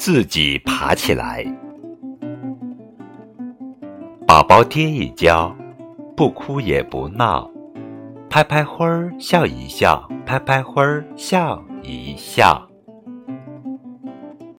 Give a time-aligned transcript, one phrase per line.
[0.00, 1.44] 自己爬起来。
[4.26, 5.54] 宝宝跌一跤
[6.16, 7.50] 不哭也不闹。
[8.30, 12.69] 拍拍灰儿笑一笑拍拍灰儿笑一笑。